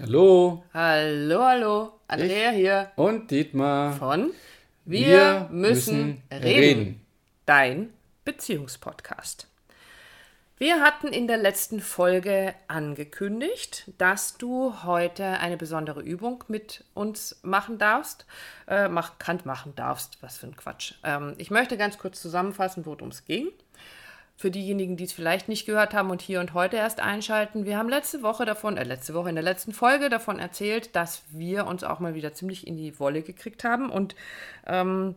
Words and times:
Hallo. 0.00 0.64
Hallo, 0.72 1.42
hallo. 1.44 1.92
Andrea 2.08 2.52
Ich 2.52 2.56
hier 2.56 2.90
Und 2.96 3.30
Dietmar. 3.30 3.92
von 3.96 4.32
Wir, 4.86 5.06
Wir 5.06 5.48
müssen, 5.50 5.96
müssen 5.98 6.22
reden. 6.32 6.42
reden. 6.42 7.06
Dein 7.44 7.92
Beziehungspodcast. 8.24 9.46
Wir 10.56 10.80
hatten 10.80 11.08
in 11.08 11.26
der 11.26 11.36
letzten 11.36 11.80
Folge 11.80 12.54
angekündigt, 12.66 13.90
dass 13.98 14.38
du 14.38 14.82
heute 14.84 15.24
eine 15.24 15.56
besondere 15.58 16.00
Übung 16.00 16.44
mit 16.48 16.84
uns 16.94 17.38
machen 17.42 17.76
darfst. 17.76 18.24
Äh, 18.68 18.88
mach, 18.88 19.18
kann 19.18 19.40
machen 19.44 19.74
darfst. 19.74 20.16
Was 20.22 20.38
für 20.38 20.46
ein 20.46 20.56
Quatsch. 20.56 20.94
Ähm, 21.04 21.34
ich 21.36 21.50
möchte 21.50 21.76
ganz 21.76 21.98
kurz 21.98 22.22
zusammenfassen, 22.22 22.86
worum 22.86 23.08
es 23.08 23.26
ging. 23.26 23.48
Für 24.40 24.50
diejenigen, 24.50 24.96
die 24.96 25.04
es 25.04 25.12
vielleicht 25.12 25.50
nicht 25.50 25.66
gehört 25.66 25.92
haben 25.92 26.08
und 26.08 26.22
hier 26.22 26.40
und 26.40 26.54
heute 26.54 26.76
erst 26.76 26.98
einschalten, 27.00 27.66
wir 27.66 27.76
haben 27.76 27.90
letzte 27.90 28.22
Woche 28.22 28.46
davon, 28.46 28.78
äh, 28.78 28.84
letzte 28.84 29.12
Woche 29.12 29.28
in 29.28 29.34
der 29.34 29.44
letzten 29.44 29.74
Folge 29.74 30.08
davon 30.08 30.38
erzählt, 30.38 30.96
dass 30.96 31.24
wir 31.28 31.66
uns 31.66 31.84
auch 31.84 32.00
mal 32.00 32.14
wieder 32.14 32.32
ziemlich 32.32 32.66
in 32.66 32.78
die 32.78 32.98
Wolle 32.98 33.20
gekriegt 33.20 33.64
haben 33.64 33.90
und 33.90 34.14
ähm, 34.66 35.14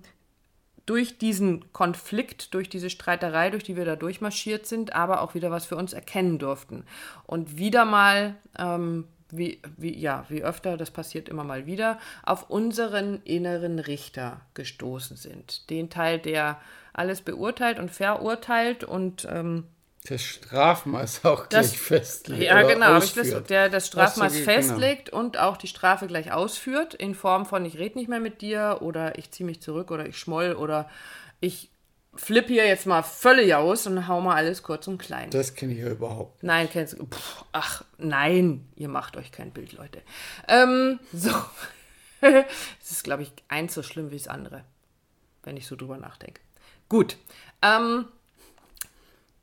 durch 0.86 1.18
diesen 1.20 1.72
Konflikt, 1.72 2.54
durch 2.54 2.68
diese 2.68 2.90
Streiterei, 2.90 3.50
durch 3.50 3.64
die 3.64 3.78
wir 3.78 3.86
da 3.86 3.96
durchmarschiert 3.96 4.66
sind, 4.66 4.94
aber 4.94 5.22
auch 5.22 5.36
wieder 5.36 5.52
was 5.52 5.64
für 5.64 5.78
uns 5.78 5.94
erkennen 5.94 6.38
durften. 6.38 6.84
Und 7.26 7.58
wieder 7.58 7.86
mal, 7.86 8.36
ähm, 8.60 9.06
wie, 9.38 9.60
wie, 9.78 9.98
ja, 9.98 10.26
wie 10.30 10.44
öfter, 10.44 10.78
das 10.78 10.92
passiert 10.92 11.28
immer 11.30 11.44
mal 11.44 11.66
wieder, 11.66 12.00
auf 12.24 12.50
unseren 12.50 13.22
inneren 13.24 13.80
Richter 13.80 14.42
gestoßen 14.54 15.18
sind. 15.18 15.70
Den 15.70 15.90
Teil, 15.90 16.20
der 16.20 16.60
alles 16.94 17.22
beurteilt 17.22 17.80
und 17.80 17.90
verurteilt 17.92 18.84
und 18.84 19.28
ähm, 19.30 19.66
Das 20.08 20.22
Strafmaß 20.22 21.26
auch 21.26 21.48
Das- 21.48 21.70
gleich 21.72 21.80
festlegt. 21.80 22.44
ja, 22.44 22.62
genau, 22.62 22.94
das, 23.00 23.14
der 23.14 23.70
das 23.70 23.88
Strafmaß 23.88 24.34
so 24.34 24.40
geht, 24.40 24.48
genau. 24.48 24.60
festlegt 24.62 25.10
und 25.10 25.38
auch 25.40 25.58
die 25.58 25.68
Strafe 25.68 26.08
gleich 26.08 26.32
ausführt, 26.32 26.94
in 26.94 27.16
Form 27.16 27.46
von 27.46 27.66
ich 27.66 27.78
rede 27.80 27.98
nicht 27.98 28.10
mehr 28.10 28.20
mit 28.20 28.42
dir 28.42 28.80
oder 28.82 29.18
ich 29.18 29.32
ziehe 29.32 29.46
mich 29.46 29.62
zurück 29.62 29.92
oder 29.92 30.06
ich 30.06 30.18
schmoll 30.18 30.54
oder 30.54 30.90
ich 31.40 31.70
flipp 32.16 32.48
hier 32.48 32.66
jetzt 32.66 32.86
mal 32.86 33.04
völlig 33.04 33.56
aus 33.56 33.88
und 33.88 34.08
hau 34.08 34.22
mal 34.22 34.36
alles 34.36 34.64
kurz 34.64 34.88
und 34.88 34.98
klein. 34.98 35.30
Das 35.30 35.56
kenne 35.56 35.74
ich 35.74 35.80
ja 35.80 35.90
überhaupt. 35.90 36.44
Nein, 36.44 36.70
kennst 36.72 36.98
du. 37.00 37.06
Pff, 37.06 37.46
ach, 37.52 37.84
nein, 37.98 38.68
ihr 38.76 38.90
macht 38.90 39.18
euch 39.18 39.32
kein 39.32 39.52
Bild, 39.52 39.74
Leute. 39.74 40.02
Ähm, 40.48 41.00
so. 41.12 41.32
Es 42.82 42.90
ist, 42.90 43.04
glaube 43.04 43.24
ich, 43.24 43.34
eins 43.50 43.74
so 43.74 43.84
schlimm 43.84 44.10
wie 44.10 44.18
das 44.18 44.30
andere, 44.30 44.64
wenn 45.44 45.58
ich 45.58 45.68
so 45.68 45.76
drüber 45.76 45.98
nachdenke. 45.98 46.40
Gut. 46.88 47.18
Ähm, 47.62 48.06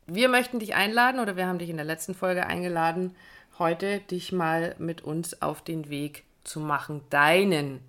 wir 0.06 0.30
möchten 0.30 0.60
dich 0.60 0.74
einladen 0.74 1.20
oder 1.20 1.36
wir 1.36 1.46
haben 1.46 1.58
dich 1.58 1.68
in 1.68 1.76
der 1.76 1.84
letzten 1.84 2.14
Folge 2.14 2.46
eingeladen, 2.46 3.14
heute 3.58 3.98
dich 3.98 4.32
mal 4.32 4.74
mit 4.78 5.02
uns 5.02 5.42
auf 5.42 5.62
den 5.62 5.90
Weg 5.90 6.24
zu 6.42 6.58
machen, 6.58 7.02
deinen 7.10 7.80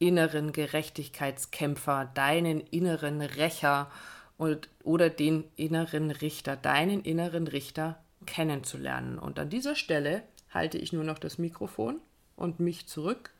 inneren 0.00 0.52
Gerechtigkeitskämpfer, 0.52 2.10
deinen 2.14 2.60
inneren 2.60 3.20
Rächer 3.20 3.90
und, 4.38 4.68
oder 4.82 5.10
den 5.10 5.44
inneren 5.54 6.10
Richter, 6.10 6.56
deinen 6.56 7.02
inneren 7.02 7.46
Richter 7.46 8.02
kennenzulernen. 8.26 9.18
Und 9.18 9.38
an 9.38 9.50
dieser 9.50 9.76
Stelle 9.76 10.22
halte 10.52 10.78
ich 10.78 10.92
nur 10.92 11.04
noch 11.04 11.18
das 11.18 11.38
Mikrofon 11.38 12.00
und 12.34 12.58
mich 12.58 12.86
zurück 12.86 13.30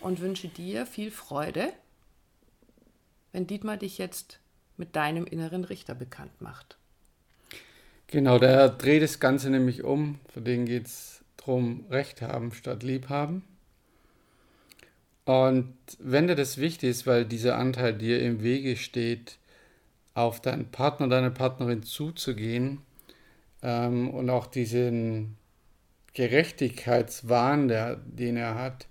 und 0.00 0.20
wünsche 0.20 0.48
dir 0.48 0.86
viel 0.86 1.10
Freude, 1.10 1.72
wenn 3.32 3.48
Dietmar 3.48 3.76
dich 3.76 3.98
jetzt 3.98 4.38
mit 4.76 4.94
deinem 4.94 5.26
inneren 5.26 5.64
Richter 5.64 5.96
bekannt 5.96 6.40
macht. 6.40 6.76
Genau, 8.06 8.38
der 8.38 8.68
dreht 8.68 9.02
das 9.02 9.18
Ganze 9.18 9.50
nämlich 9.50 9.82
um. 9.82 10.20
Für 10.32 10.40
den 10.40 10.66
geht 10.66 10.86
es 10.86 11.24
darum, 11.36 11.84
Recht 11.90 12.22
haben 12.22 12.52
statt 12.52 12.84
lieb 12.84 13.08
haben. 13.08 13.42
Und 15.26 15.74
wenn 15.98 16.28
dir 16.28 16.36
das 16.36 16.56
wichtig 16.56 16.90
ist, 16.90 17.06
weil 17.06 17.24
dieser 17.24 17.58
Anteil 17.58 17.92
dir 17.92 18.22
im 18.22 18.42
Wege 18.42 18.76
steht, 18.76 19.38
auf 20.14 20.40
deinen 20.40 20.70
Partner, 20.70 21.08
deine 21.08 21.30
Partnerin 21.30 21.82
zuzugehen 21.82 22.78
ähm, 23.62 24.08
und 24.08 24.30
auch 24.30 24.46
diesen 24.46 25.36
Gerechtigkeitswahn, 26.14 27.68
der, 27.68 27.96
den 27.96 28.36
er 28.36 28.54
hat, 28.54 28.86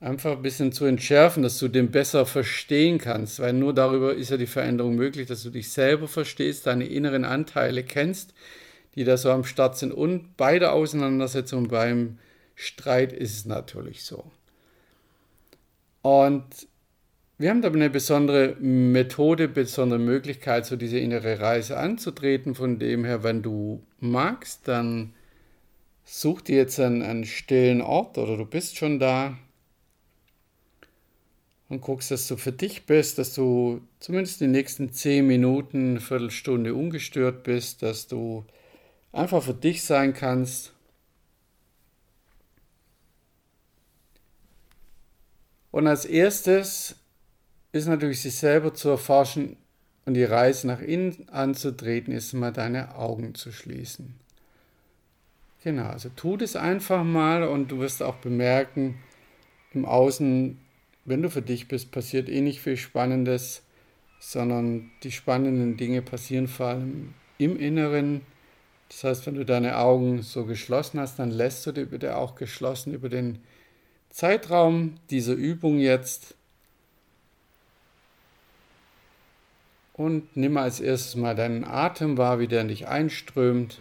einfach 0.00 0.32
ein 0.32 0.42
bisschen 0.42 0.70
zu 0.70 0.84
entschärfen, 0.84 1.42
dass 1.42 1.58
du 1.58 1.66
den 1.68 1.90
besser 1.90 2.26
verstehen 2.26 2.98
kannst, 2.98 3.40
weil 3.40 3.54
nur 3.54 3.74
darüber 3.74 4.14
ist 4.14 4.30
ja 4.30 4.36
die 4.36 4.46
Veränderung 4.46 4.94
möglich, 4.94 5.26
dass 5.26 5.42
du 5.42 5.50
dich 5.50 5.70
selber 5.70 6.08
verstehst, 6.08 6.66
deine 6.66 6.86
inneren 6.86 7.24
Anteile 7.24 7.84
kennst, 7.84 8.34
die 8.96 9.04
da 9.04 9.16
so 9.16 9.30
am 9.30 9.44
Start 9.44 9.78
sind 9.78 9.92
und 9.92 10.36
bei 10.36 10.58
der 10.58 10.74
Auseinandersetzung 10.74 11.68
beim 11.68 12.18
Streit 12.54 13.14
ist 13.14 13.34
es 13.34 13.44
natürlich 13.46 14.04
so. 14.04 14.30
Und 16.02 16.68
wir 17.38 17.50
haben 17.50 17.62
da 17.62 17.68
eine 17.68 17.90
besondere 17.90 18.56
Methode, 18.60 19.48
besondere 19.48 19.98
Möglichkeit, 19.98 20.66
so 20.66 20.76
diese 20.76 20.98
innere 20.98 21.40
Reise 21.40 21.78
anzutreten. 21.78 22.54
Von 22.54 22.78
dem 22.78 23.04
her, 23.04 23.22
wenn 23.22 23.42
du 23.42 23.82
magst, 23.98 24.68
dann 24.68 25.14
such 26.04 26.42
dir 26.42 26.56
jetzt 26.56 26.80
einen, 26.80 27.02
einen 27.02 27.24
stillen 27.24 27.80
Ort 27.80 28.18
oder 28.18 28.36
du 28.36 28.44
bist 28.44 28.76
schon 28.76 28.98
da 28.98 29.38
und 31.70 31.80
guckst, 31.80 32.10
dass 32.10 32.26
du 32.26 32.36
für 32.36 32.52
dich 32.52 32.84
bist, 32.84 33.18
dass 33.18 33.32
du 33.32 33.80
zumindest 34.00 34.40
die 34.40 34.48
nächsten 34.48 34.92
zehn 34.92 35.26
Minuten, 35.26 36.00
Viertelstunde 36.00 36.74
ungestört 36.74 37.44
bist, 37.44 37.82
dass 37.82 38.08
du 38.08 38.44
einfach 39.12 39.42
für 39.42 39.54
dich 39.54 39.82
sein 39.84 40.12
kannst. 40.12 40.72
Und 45.70 45.86
als 45.86 46.04
erstes 46.04 46.96
ist 47.72 47.86
natürlich 47.86 48.22
sich 48.22 48.36
selber 48.36 48.74
zu 48.74 48.88
erforschen 48.88 49.56
und 50.04 50.14
die 50.14 50.24
Reise 50.24 50.66
nach 50.66 50.80
innen 50.80 51.28
anzutreten, 51.28 52.12
ist 52.12 52.32
mal 52.32 52.52
deine 52.52 52.96
Augen 52.96 53.34
zu 53.34 53.52
schließen. 53.52 54.14
Genau, 55.62 55.88
also 55.88 56.08
tu 56.16 56.36
das 56.36 56.56
einfach 56.56 57.04
mal 57.04 57.44
und 57.44 57.70
du 57.70 57.78
wirst 57.78 58.02
auch 58.02 58.16
bemerken, 58.16 58.98
im 59.72 59.84
Außen, 59.84 60.58
wenn 61.04 61.22
du 61.22 61.30
für 61.30 61.42
dich 61.42 61.68
bist, 61.68 61.92
passiert 61.92 62.28
eh 62.28 62.40
nicht 62.40 62.60
viel 62.60 62.76
Spannendes, 62.76 63.62
sondern 64.18 64.90
die 65.02 65.12
spannenden 65.12 65.76
Dinge 65.76 66.02
passieren 66.02 66.48
vor 66.48 66.66
allem 66.66 67.14
im 67.38 67.58
Inneren. 67.58 68.22
Das 68.88 69.04
heißt, 69.04 69.26
wenn 69.26 69.36
du 69.36 69.44
deine 69.44 69.78
Augen 69.78 70.22
so 70.22 70.44
geschlossen 70.44 70.98
hast, 70.98 71.18
dann 71.18 71.30
lässt 71.30 71.66
du 71.66 71.72
die 71.72 71.84
bitte 71.84 72.16
auch 72.16 72.34
geschlossen 72.34 72.92
über 72.92 73.08
den 73.08 73.38
Zeitraum 74.10 74.96
dieser 75.08 75.34
Übung 75.34 75.78
jetzt. 75.78 76.34
Und 79.94 80.36
nimm 80.36 80.56
als 80.56 80.80
erstes 80.80 81.16
mal 81.16 81.34
deinen 81.34 81.64
Atem 81.64 82.16
wahr, 82.16 82.38
wie 82.38 82.48
der 82.48 82.62
in 82.62 82.68
dich 82.68 82.88
einströmt. 82.88 83.80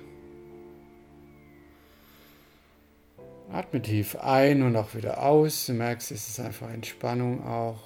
Atme 3.51 3.81
tief 3.81 4.15
ein 4.15 4.61
und 4.61 4.75
auch 4.75 4.93
wieder 4.93 5.23
aus. 5.23 5.65
Du 5.65 5.73
merkst, 5.73 6.11
es 6.11 6.29
ist 6.29 6.39
einfach 6.39 6.69
Entspannung 6.69 7.43
auch. 7.45 7.81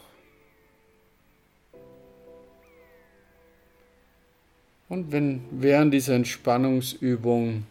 Und 4.89 5.11
wenn 5.11 5.45
während 5.51 5.93
dieser 5.93 6.15
Entspannungsübung, 6.15 7.65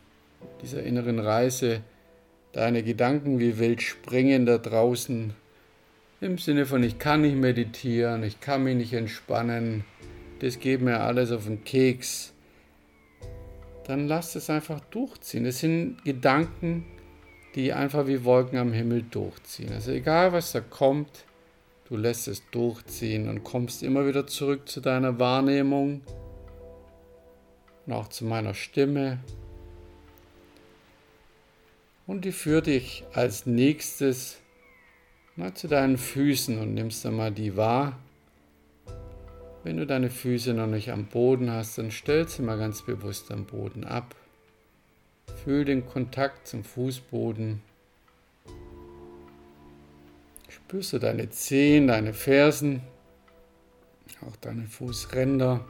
dieser 0.62 0.83
inneren 0.83 1.19
Reise, 1.19 1.83
deine 2.52 2.82
Gedanken 2.82 3.38
wie 3.38 3.58
wild 3.58 3.82
springen 3.82 4.46
da 4.46 4.58
draußen, 4.58 5.34
im 6.20 6.38
Sinne 6.38 6.66
von 6.66 6.82
ich 6.84 6.98
kann 6.98 7.22
nicht 7.22 7.36
meditieren, 7.36 8.22
ich 8.22 8.40
kann 8.40 8.62
mich 8.62 8.76
nicht 8.76 8.92
entspannen, 8.92 9.84
das 10.40 10.60
geht 10.60 10.80
mir 10.80 11.00
alles 11.00 11.32
auf 11.32 11.46
den 11.46 11.64
Keks, 11.64 12.32
dann 13.84 14.06
lass 14.06 14.36
es 14.36 14.48
einfach 14.48 14.80
durchziehen. 14.80 15.44
Das 15.44 15.58
sind 15.58 16.04
Gedanken, 16.04 16.84
die 17.54 17.72
einfach 17.72 18.06
wie 18.06 18.24
Wolken 18.24 18.59
am 18.59 18.72
Himmel 18.72 19.03
durchziehen. 19.03 19.72
Also 19.72 19.91
egal 19.91 20.32
was 20.32 20.53
da 20.53 20.60
kommt, 20.60 21.24
du 21.88 21.97
lässt 21.97 22.28
es 22.28 22.42
durchziehen 22.50 23.28
und 23.28 23.44
kommst 23.44 23.82
immer 23.82 24.06
wieder 24.06 24.27
zurück 24.27 24.68
zu 24.68 24.80
deiner 24.80 25.18
Wahrnehmung 25.18 26.03
und 27.86 27.92
auch 27.92 28.09
zu 28.09 28.24
meiner 28.24 28.54
Stimme. 28.54 29.18
Und 32.07 32.25
die 32.25 32.33
führt 32.33 32.66
dich 32.66 33.04
als 33.13 33.47
nächstes 33.47 34.39
mal 35.37 35.54
zu 35.54 35.69
deinen 35.69 35.99
Füßen 35.99 36.59
und 36.59 36.75
nimmst 36.75 37.04
dann 37.04 37.16
mal 37.16 37.31
die 37.31 37.57
wahr. 37.57 37.99
Wenn 39.65 39.77
du 39.77 39.87
deine 39.87 40.10
Füße 40.10 40.54
noch 40.54 40.66
nicht 40.66 40.91
am 40.91 41.07
Boden 41.07 41.51
hast, 41.51 41.78
dann 41.78 41.91
stell 41.91 42.28
sie 42.28 42.43
mal 42.43 42.59
ganz 42.59 42.83
bewusst 42.83 43.31
am 43.31 43.45
Boden 43.45 43.84
ab. 43.84 44.16
Fühl 45.45 45.65
den 45.65 45.87
Kontakt 45.87 46.49
zum 46.49 46.65
Fußboden. 46.65 47.63
Spürst 50.49 50.93
du 50.93 50.99
deine 50.99 51.31
Zehen, 51.31 51.87
deine 51.87 52.13
Fersen, 52.13 52.83
auch 54.27 54.37
deine 54.37 54.66
Fußränder. 54.66 55.65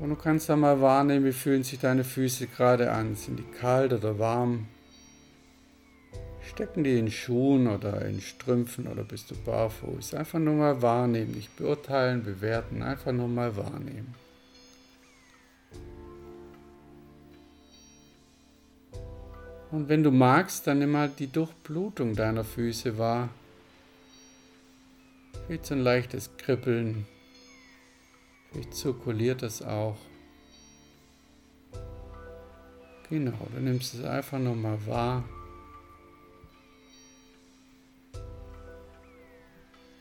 Und 0.00 0.10
du 0.10 0.16
kannst 0.16 0.48
dann 0.48 0.60
mal 0.60 0.80
wahrnehmen, 0.80 1.24
wie 1.24 1.32
fühlen 1.32 1.64
sich 1.64 1.80
deine 1.80 2.04
Füße 2.04 2.46
gerade 2.46 2.92
an. 2.92 3.16
Sind 3.16 3.38
die 3.38 3.58
kalt 3.58 3.92
oder 3.92 4.18
warm? 4.18 4.66
Stecken 6.42 6.84
die 6.84 6.98
in 6.98 7.10
Schuhen 7.10 7.66
oder 7.66 8.04
in 8.06 8.20
Strümpfen 8.20 8.86
oder 8.86 9.02
bist 9.02 9.30
du 9.30 9.34
barfuß? 9.34 10.14
Einfach 10.14 10.38
nur 10.38 10.54
mal 10.54 10.82
wahrnehmen, 10.82 11.32
nicht 11.32 11.56
beurteilen, 11.56 12.22
bewerten, 12.22 12.82
einfach 12.82 13.12
nur 13.12 13.28
mal 13.28 13.56
wahrnehmen. 13.56 14.14
Und 19.70 19.88
wenn 19.88 20.02
du 20.02 20.10
magst, 20.10 20.66
dann 20.66 20.78
nimm 20.78 20.92
mal 20.92 21.10
die 21.10 21.30
Durchblutung 21.30 22.14
deiner 22.14 22.44
Füße 22.44 22.96
wahr. 22.96 23.28
Vielleicht 25.46 25.66
so 25.66 25.74
ein 25.74 25.80
leichtes 25.80 26.30
Kribbeln. 26.38 27.06
Vielleicht 28.50 28.74
zirkuliert 28.74 29.42
das 29.42 29.62
auch. 29.62 29.96
Genau, 33.10 33.38
du 33.54 33.60
nimmst 33.60 33.94
es 33.94 34.04
einfach 34.04 34.38
nochmal 34.38 34.78
wahr. 34.86 35.24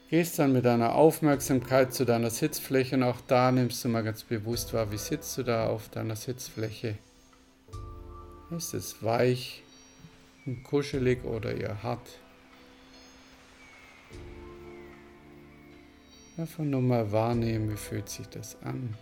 Gehst 0.09 0.39
dann 0.39 0.53
mit 0.53 0.63
deiner 0.63 0.95
Aufmerksamkeit 0.95 1.93
zu 1.93 2.05
deiner 2.05 2.29
Sitzfläche 2.29 2.95
und 2.95 3.03
auch 3.03 3.19
da 3.27 3.51
nimmst 3.51 3.83
du 3.83 3.89
mal 3.89 4.03
ganz 4.03 4.23
bewusst 4.23 4.73
wahr, 4.73 4.89
wie 4.91 4.97
sitzt 4.97 5.37
du 5.37 5.43
da 5.43 5.67
auf 5.67 5.89
deiner 5.89 6.15
Sitzfläche. 6.15 6.97
Ist 8.55 8.73
es 8.73 9.03
weich 9.03 9.63
und 10.45 10.63
kuschelig 10.63 11.25
oder 11.25 11.53
eher 11.53 11.83
hart? 11.83 12.07
Einfach 16.37 16.63
nur 16.63 16.81
mal 16.81 17.11
wahrnehmen, 17.11 17.71
wie 17.71 17.77
fühlt 17.77 18.09
sich 18.09 18.27
das 18.27 18.61
an. 18.61 18.93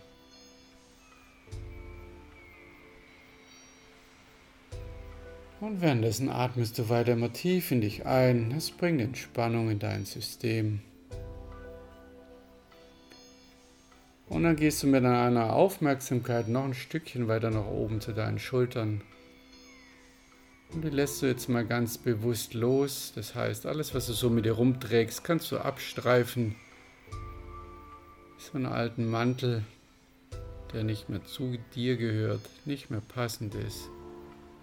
Und 5.60 5.82
währenddessen 5.82 6.30
atmest 6.30 6.78
du 6.78 6.88
weiter 6.88 7.14
mal 7.14 7.28
tief 7.28 7.70
in 7.70 7.82
dich 7.82 8.06
ein. 8.06 8.52
Es 8.52 8.70
bringt 8.70 9.02
Entspannung 9.02 9.70
in 9.70 9.78
dein 9.78 10.06
System. 10.06 10.80
Und 14.28 14.42
dann 14.42 14.56
gehst 14.56 14.82
du 14.82 14.86
mit 14.86 15.04
einer 15.04 15.52
Aufmerksamkeit 15.52 16.48
noch 16.48 16.64
ein 16.64 16.74
Stückchen 16.74 17.28
weiter 17.28 17.50
nach 17.50 17.66
oben 17.66 18.00
zu 18.00 18.12
deinen 18.12 18.38
Schultern. 18.38 19.02
Und 20.72 20.84
die 20.84 20.90
lässt 20.90 21.20
du 21.20 21.26
jetzt 21.26 21.48
mal 21.48 21.64
ganz 21.64 21.98
bewusst 21.98 22.54
los. 22.54 23.12
Das 23.14 23.34
heißt, 23.34 23.66
alles, 23.66 23.94
was 23.94 24.06
du 24.06 24.14
so 24.14 24.30
mit 24.30 24.46
dir 24.46 24.52
rumträgst, 24.52 25.22
kannst 25.22 25.52
du 25.52 25.58
abstreifen. 25.58 26.56
So 28.38 28.58
einen 28.58 28.66
alten 28.66 29.10
Mantel, 29.10 29.64
der 30.72 30.84
nicht 30.84 31.08
mehr 31.08 31.24
zu 31.24 31.58
dir 31.74 31.96
gehört, 31.96 32.42
nicht 32.64 32.90
mehr 32.90 33.02
passend 33.14 33.54
ist. 33.54 33.88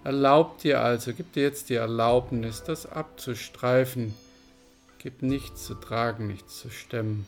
Erlaub 0.04 0.58
dir 0.60 0.81
also, 0.81 1.14
gib 1.14 1.34
dir 1.34 1.44
jetzt 1.44 1.70
die 1.70 1.75
Erlaubnis, 1.75 2.64
das 2.64 2.86
abzustreifen. 2.86 4.14
Gib 5.00 5.22
nichts 5.22 5.66
zu 5.66 5.75
tragen, 5.75 6.28
nichts 6.28 6.60
zu 6.60 6.70
stemmen. 6.70 7.25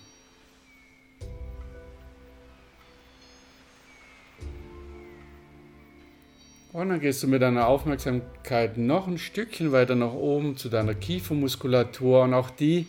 Und 6.76 6.90
dann 6.90 7.00
gehst 7.00 7.24
du 7.24 7.28
mit 7.28 7.42
deiner 7.42 7.68
Aufmerksamkeit 7.68 8.78
noch 8.78 9.08
ein 9.08 9.18
Stückchen 9.18 9.72
weiter 9.72 9.96
nach 9.96 10.12
oben 10.12 10.58
zu 10.58 10.68
deiner 10.68 10.94
Kiefermuskulatur 10.94 12.24
und 12.24 12.34
auch 12.34 12.50
die 12.50 12.86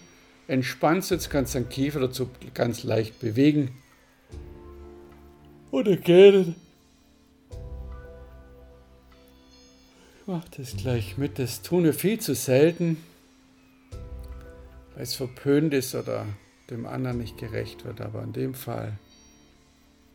entspannst 0.48 1.10
du. 1.10 1.14
Jetzt 1.14 1.30
kannst 1.30 1.54
deinen 1.54 1.68
Kiefer 1.68 2.00
dazu 2.00 2.28
ganz 2.54 2.82
leicht 2.82 3.20
bewegen. 3.20 3.70
Oder 5.70 5.96
gähnen. 5.96 6.54
Ich 10.20 10.26
mach 10.26 10.48
das 10.48 10.76
gleich 10.76 11.18
mit. 11.18 11.38
Das 11.38 11.62
tun 11.62 11.84
wir 11.84 11.94
viel 11.94 12.18
zu 12.18 12.34
selten, 12.34 12.96
weil 14.94 15.02
es 15.02 15.14
verpönt 15.14 15.74
ist 15.74 15.94
oder 15.94 16.26
dem 16.70 16.86
anderen 16.86 17.18
nicht 17.18 17.38
gerecht 17.38 17.84
wird. 17.84 18.00
Aber 18.00 18.22
in 18.22 18.32
dem 18.32 18.54
Fall, 18.54 18.98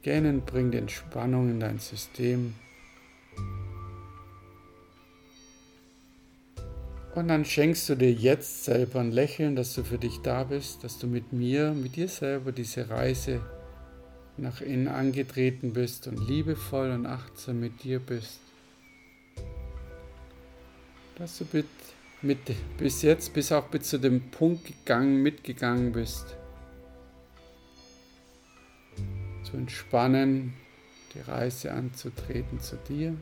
Gähnen 0.01 0.41
bringt 0.41 0.75
Entspannung 0.75 1.49
in 1.49 1.59
dein 1.59 1.79
System. 1.79 2.55
Und 7.13 7.27
dann 7.27 7.43
schenkst 7.43 7.89
du 7.89 7.95
dir 7.95 8.11
jetzt 8.11 8.63
selber 8.63 9.01
ein 9.01 9.11
Lächeln, 9.11 9.57
dass 9.57 9.73
du 9.73 9.83
für 9.83 9.97
dich 9.97 10.19
da 10.21 10.45
bist, 10.45 10.83
dass 10.83 10.97
du 10.97 11.07
mit 11.07 11.33
mir, 11.33 11.73
mit 11.73 11.97
dir 11.97 12.07
selber 12.07 12.53
diese 12.53 12.89
Reise 12.89 13.41
nach 14.37 14.61
innen 14.61 14.87
angetreten 14.87 15.73
bist 15.73 16.07
und 16.07 16.25
liebevoll 16.25 16.91
und 16.91 17.05
achtsam 17.05 17.59
mit 17.59 17.83
dir 17.83 17.99
bist. 17.99 18.39
Dass 21.17 21.37
du 21.37 21.45
mit, 21.51 21.67
mit, 22.21 22.39
bis 22.77 23.01
jetzt, 23.01 23.33
bis 23.33 23.51
auch 23.51 23.67
bis 23.67 23.89
zu 23.89 23.97
dem 23.97 24.31
Punkt 24.31 24.65
gegangen, 24.65 25.21
mitgegangen 25.21 25.91
bist. 25.91 26.37
Zu 29.43 29.57
entspannen, 29.57 30.53
die 31.13 31.19
Reise 31.19 31.73
anzutreten 31.73 32.61
zu 32.61 32.77
dir. 32.87 33.15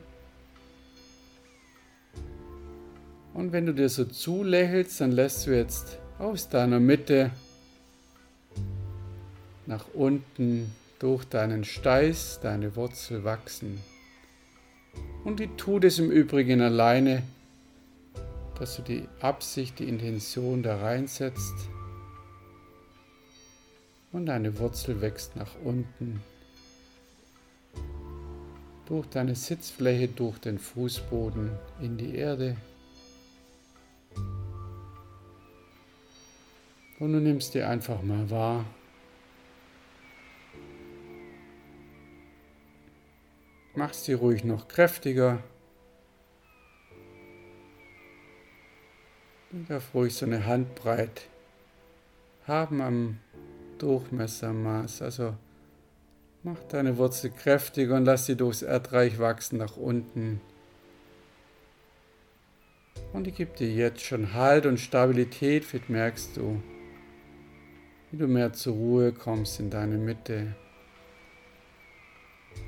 Und 3.34 3.52
wenn 3.52 3.66
du 3.66 3.74
dir 3.74 3.88
so 3.88 4.04
zulächelst, 4.04 5.00
dann 5.00 5.12
lässt 5.12 5.46
du 5.46 5.56
jetzt 5.56 5.98
aus 6.18 6.48
deiner 6.48 6.80
Mitte 6.80 7.30
nach 9.66 9.86
unten 9.94 10.72
durch 10.98 11.24
deinen 11.24 11.64
Steiß, 11.64 12.40
deine 12.42 12.76
Wurzel 12.76 13.24
wachsen. 13.24 13.80
Und 15.24 15.40
die 15.40 15.48
tut 15.56 15.84
es 15.84 15.98
im 15.98 16.10
Übrigen 16.10 16.60
alleine, 16.60 17.22
dass 18.58 18.76
du 18.76 18.82
die 18.82 19.08
Absicht, 19.20 19.78
die 19.78 19.88
Intention 19.88 20.62
da 20.62 20.76
reinsetzt 20.76 21.54
und 24.12 24.26
deine 24.26 24.58
Wurzel 24.58 25.00
wächst 25.00 25.36
nach 25.36 25.54
unten 25.64 26.20
durch 28.86 29.06
deine 29.06 29.36
Sitzfläche, 29.36 30.08
durch 30.08 30.38
den 30.38 30.58
Fußboden 30.58 31.50
in 31.80 31.96
die 31.96 32.16
Erde. 32.16 32.56
Und 37.00 37.14
du 37.14 37.18
nimmst 37.18 37.54
dir 37.54 37.66
einfach 37.66 38.02
mal 38.02 38.28
wahr, 38.28 38.66
machst 43.74 44.04
sie 44.04 44.12
ruhig 44.12 44.44
noch 44.44 44.68
kräftiger. 44.68 45.42
Und 49.50 49.70
darf 49.70 49.94
ruhig 49.94 50.14
so 50.14 50.26
eine 50.26 50.44
Handbreit 50.44 51.22
haben 52.46 52.82
am 52.82 53.18
Durchmessermaß. 53.78 55.00
Also 55.00 55.34
mach 56.42 56.62
deine 56.64 56.98
Wurzel 56.98 57.30
kräftiger 57.30 57.96
und 57.96 58.04
lass 58.04 58.26
sie 58.26 58.36
durchs 58.36 58.60
Erdreich 58.60 59.18
wachsen 59.18 59.56
nach 59.56 59.78
unten. 59.78 60.42
Und 63.14 63.26
die 63.26 63.32
gibt 63.32 63.58
dir 63.58 63.72
jetzt 63.72 64.02
schon 64.02 64.34
Halt 64.34 64.66
und 64.66 64.78
Stabilität, 64.78 65.64
vielleicht 65.64 65.88
merkst 65.88 66.36
du, 66.36 66.62
wie 68.10 68.16
du 68.16 68.26
mehr 68.26 68.52
zur 68.52 68.74
Ruhe 68.74 69.12
kommst 69.12 69.60
in 69.60 69.70
deine 69.70 69.96
Mitte. 69.96 70.54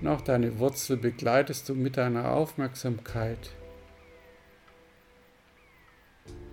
Und 0.00 0.08
auch 0.08 0.20
deine 0.20 0.58
Wurzel 0.58 0.96
begleitest 0.96 1.68
du 1.68 1.74
mit 1.74 1.96
deiner 1.96 2.32
Aufmerksamkeit 2.32 3.50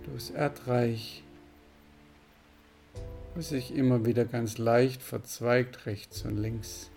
durchs 0.04 0.30
Erdreich, 0.30 1.22
wo 3.34 3.40
sich 3.40 3.74
immer 3.74 4.04
wieder 4.04 4.24
ganz 4.24 4.58
leicht 4.58 5.02
verzweigt 5.02 5.86
rechts 5.86 6.22
und 6.22 6.36
links. 6.36 6.90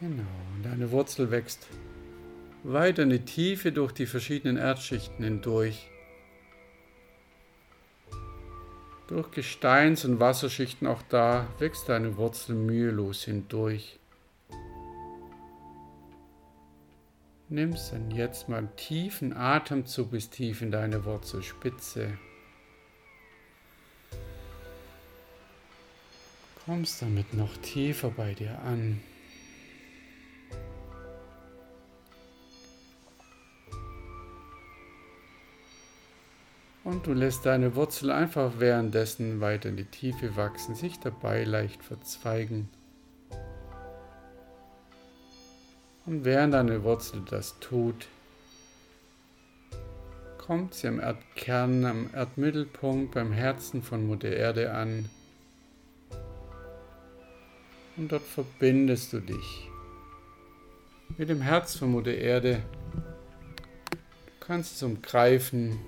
Genau, 0.00 0.22
und 0.54 0.62
deine 0.64 0.90
Wurzel 0.90 1.30
wächst 1.30 1.66
weiter 2.62 3.04
in 3.04 3.10
die 3.10 3.24
Tiefe 3.24 3.72
durch 3.72 3.92
die 3.92 4.06
verschiedenen 4.06 4.56
Erdschichten 4.56 5.24
hindurch. 5.24 5.88
Durch 9.08 9.30
Gesteins- 9.30 10.04
und 10.04 10.18
Wasserschichten 10.18 10.88
auch 10.88 11.02
da 11.02 11.46
wächst 11.58 11.88
deine 11.88 12.16
Wurzel 12.16 12.56
mühelos 12.56 13.22
hindurch. 13.22 14.00
Nimmst 17.48 17.92
dann 17.92 18.10
jetzt 18.10 18.48
mal 18.48 18.58
einen 18.58 18.74
tiefen 18.74 19.32
Atemzug 19.32 20.10
bis 20.10 20.30
tief 20.30 20.62
in 20.62 20.72
deine 20.72 21.04
Wurzelspitze. 21.04 22.18
Kommst 26.64 27.00
damit 27.00 27.32
noch 27.32 27.56
tiefer 27.58 28.10
bei 28.10 28.34
dir 28.34 28.58
an. 28.62 29.00
Und 36.86 37.08
du 37.08 37.14
lässt 37.14 37.44
deine 37.44 37.74
Wurzel 37.74 38.12
einfach 38.12 38.52
währenddessen 38.60 39.40
weiter 39.40 39.70
in 39.70 39.76
die 39.76 39.86
Tiefe 39.86 40.36
wachsen, 40.36 40.76
sich 40.76 41.00
dabei 41.00 41.42
leicht 41.42 41.82
verzweigen. 41.82 42.68
Und 46.06 46.24
während 46.24 46.54
deine 46.54 46.84
Wurzel 46.84 47.22
das 47.28 47.58
tut, 47.58 48.06
kommt 50.38 50.74
sie 50.74 50.86
am 50.86 51.00
Erdkern, 51.00 51.84
am 51.84 52.10
Erdmittelpunkt, 52.14 53.14
beim 53.14 53.32
Herzen 53.32 53.82
von 53.82 54.06
Mutter 54.06 54.30
Erde 54.30 54.72
an. 54.72 55.08
Und 57.96 58.12
dort 58.12 58.22
verbindest 58.22 59.12
du 59.12 59.18
dich 59.18 59.68
mit 61.18 61.30
dem 61.30 61.40
Herz 61.40 61.74
von 61.74 61.90
Mutter 61.90 62.14
Erde. 62.14 62.62
Du 63.90 64.46
kannst 64.46 64.76
es 64.76 64.84
umgreifen, 64.84 65.80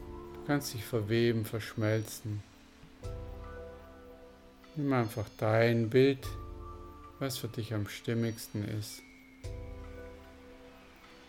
kannst 0.49 0.73
dich 0.73 0.85
verweben, 0.85 1.45
verschmelzen. 1.45 2.43
Nimm 4.77 4.91
einfach 4.95 5.27
dein 5.37 5.91
Bild, 5.91 6.27
was 7.19 7.37
für 7.37 7.49
dich 7.49 7.75
am 7.75 7.87
stimmigsten 7.87 8.67
ist. 8.67 9.03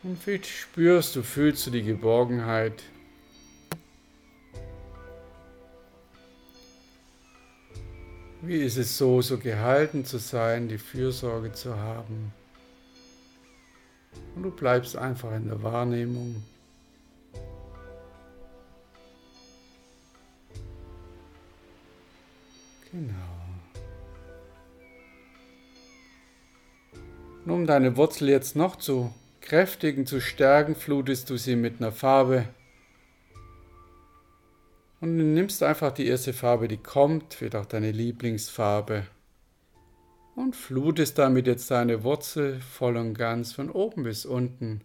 Und 0.03 0.17
vielleicht 0.23 0.45
spürst 0.45 1.17
du, 1.17 1.21
fühlst 1.23 1.67
du 1.67 1.71
die 1.71 1.83
Geborgenheit. 1.83 2.81
Wie 8.41 8.61
ist 8.61 8.77
es 8.77 8.97
so, 8.97 9.21
so 9.21 9.37
gehalten 9.37 10.05
zu 10.05 10.17
sein, 10.17 10.69
die 10.69 10.77
Fürsorge 10.77 11.51
zu 11.51 11.75
haben? 11.75 12.31
Und 14.37 14.43
du 14.43 14.51
bleibst 14.51 14.95
einfach 14.95 15.35
in 15.35 15.49
der 15.49 15.61
Wahrnehmung. 15.61 16.41
Genau. 22.91 23.39
Und 27.45 27.51
um 27.51 27.67
deine 27.67 27.97
Wurzel 27.97 28.29
jetzt 28.29 28.55
noch 28.55 28.75
zu 28.75 29.13
kräftigen, 29.41 30.05
zu 30.05 30.21
stärken, 30.21 30.75
flutest 30.75 31.29
du 31.29 31.37
sie 31.37 31.55
mit 31.55 31.79
einer 31.79 31.91
Farbe. 31.91 32.45
Und 35.01 35.17
du 35.17 35.23
nimmst 35.23 35.63
einfach 35.63 35.91
die 35.91 36.07
erste 36.07 36.33
Farbe, 36.33 36.67
die 36.67 36.77
kommt, 36.77 37.39
wird 37.41 37.55
auch 37.55 37.65
deine 37.65 37.91
Lieblingsfarbe. 37.91 39.07
Und 40.35 40.55
flutest 40.55 41.17
damit 41.17 41.47
jetzt 41.47 41.71
deine 41.71 42.03
Wurzel 42.03 42.59
voll 42.59 42.97
und 42.97 43.13
ganz 43.13 43.53
von 43.53 43.69
oben 43.69 44.03
bis 44.03 44.25
unten 44.25 44.81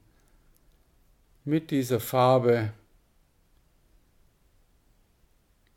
mit 1.45 1.71
dieser 1.71 2.01
Farbe 2.01 2.73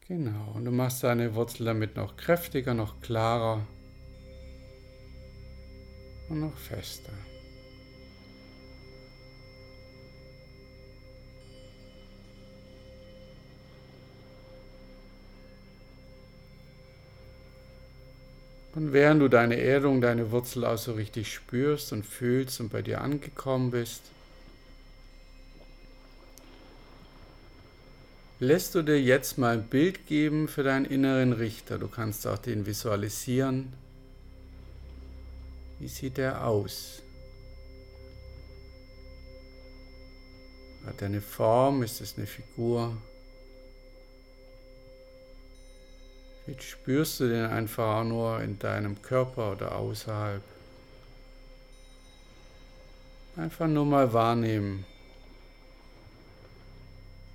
Genau, 0.08 0.54
und 0.54 0.64
du 0.64 0.72
machst 0.72 1.04
deine 1.04 1.36
Wurzel 1.36 1.66
damit 1.66 1.98
noch 1.98 2.16
kräftiger, 2.16 2.74
noch 2.74 3.02
klarer 3.02 3.68
und 6.30 6.40
noch 6.40 6.58
fester. 6.58 7.12
Und 18.76 18.94
während 18.94 19.22
du 19.22 19.28
deine 19.28 19.58
Erdung, 19.58 20.00
deine 20.00 20.32
Wurzel 20.32 20.64
auch 20.64 20.78
so 20.78 20.94
richtig 20.94 21.34
spürst 21.34 21.92
und 21.92 22.06
fühlst 22.06 22.62
und 22.62 22.70
bei 22.70 22.82
dir 22.82 23.02
angekommen 23.02 23.72
bist, 23.72 24.04
lässt 28.40 28.76
du 28.76 28.82
dir 28.84 29.02
jetzt 29.02 29.38
mal 29.38 29.54
ein 29.54 29.64
Bild 29.64 30.06
geben 30.06 30.48
für 30.48 30.64
deinen 30.64 30.86
inneren 30.86 31.34
Richter. 31.34 31.78
Du 31.78 31.88
kannst 31.88 32.28
auch 32.28 32.38
den 32.38 32.66
visualisieren. 32.66 33.74
Wie 35.80 35.88
sieht 35.88 36.18
er 36.18 36.46
aus? 36.46 37.02
Hat 40.86 41.02
er 41.02 41.08
eine 41.08 41.22
Form? 41.22 41.84
Ist 41.84 42.02
es 42.02 42.18
eine 42.18 42.26
Figur? 42.26 42.96
Jetzt 46.48 46.64
spürst 46.64 47.20
du 47.20 47.28
den 47.28 47.46
einfach 47.46 48.06
nur 48.06 48.42
in 48.42 48.58
deinem 48.58 49.02
Körper 49.02 49.52
oder 49.52 49.76
außerhalb. 49.76 50.42
Einfach 53.36 53.68
nur 53.68 53.86
mal 53.86 54.14
wahrnehmen. 54.14 54.86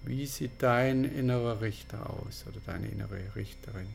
Wie 0.04 0.26
sieht 0.26 0.62
dein 0.62 1.04
innerer 1.04 1.61
Richter 1.61 2.11
aus 2.11 2.44
oder 2.49 2.61
deine 2.66 2.88
innere 2.88 3.21
Richterin? 3.37 3.88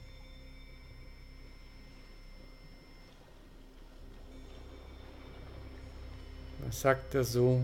Was 6.66 6.82
sagt 6.82 7.14
er 7.14 7.24
so? 7.24 7.62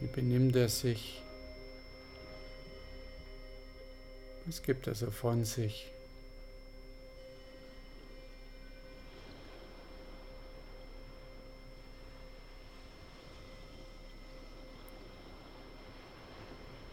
Wie 0.00 0.06
benimmt 0.06 0.56
er 0.56 0.68
sich? 0.68 1.22
Was 4.46 4.62
gibt 4.62 4.86
er 4.88 4.94
so 4.94 5.10
von 5.10 5.44
sich? 5.44 5.92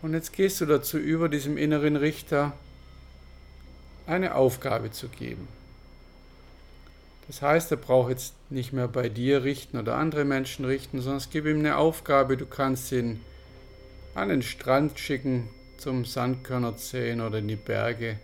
Und 0.07 0.13
jetzt 0.13 0.31
gehst 0.31 0.61
du 0.61 0.65
dazu 0.65 0.97
über, 0.97 1.27
diesem 1.27 1.57
inneren 1.57 1.97
Richter 1.97 2.53
eine 4.05 4.35
Aufgabe 4.35 4.89
zu 4.89 5.09
geben. 5.09 5.49
Das 7.27 7.41
heißt, 7.41 7.71
er 7.71 7.77
braucht 7.77 8.11
jetzt 8.11 8.33
nicht 8.49 8.71
mehr 8.71 8.87
bei 8.87 9.09
dir 9.09 9.43
richten 9.43 9.77
oder 9.77 9.95
andere 9.95 10.23
Menschen 10.23 10.63
richten, 10.63 11.01
sondern 11.01 11.17
es 11.17 11.29
gibt 11.29 11.45
ihm 11.45 11.59
eine 11.59 11.75
Aufgabe. 11.75 12.37
Du 12.37 12.45
kannst 12.45 12.89
ihn 12.93 13.19
an 14.15 14.29
den 14.29 14.43
Strand 14.43 14.97
schicken, 14.97 15.49
zum 15.75 16.05
Sandkörner 16.05 16.77
zählen 16.77 17.19
oder 17.19 17.39
in 17.39 17.49
die 17.49 17.57
Berge, 17.57 18.17